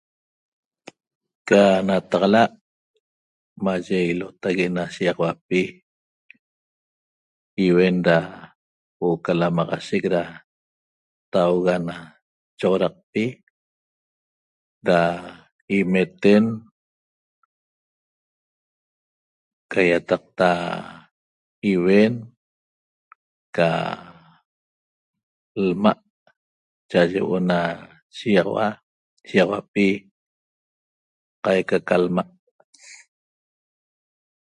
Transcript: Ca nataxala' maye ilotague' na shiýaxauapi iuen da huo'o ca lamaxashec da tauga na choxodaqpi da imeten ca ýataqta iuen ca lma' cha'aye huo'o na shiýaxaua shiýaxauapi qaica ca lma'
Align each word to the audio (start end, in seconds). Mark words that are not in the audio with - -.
Ca 1.47 1.63
nataxala' 1.87 2.53
maye 3.63 3.99
ilotague' 4.11 4.73
na 4.75 4.83
shiýaxauapi 4.93 5.61
iuen 7.65 7.97
da 8.07 8.17
huo'o 8.97 9.17
ca 9.25 9.31
lamaxashec 9.39 10.03
da 10.15 10.21
tauga 11.33 11.75
na 11.87 11.95
choxodaqpi 12.59 13.25
da 14.87 14.99
imeten 15.77 16.45
ca 19.71 19.79
ýataqta 19.89 20.49
iuen 21.71 22.13
ca 23.55 23.69
lma' 25.65 25.99
cha'aye 26.89 27.19
huo'o 27.25 27.39
na 27.49 27.59
shiýaxaua 28.15 28.67
shiýaxauapi 29.27 29.87
qaica 31.45 31.77
ca 31.87 31.95
lma' 32.05 32.25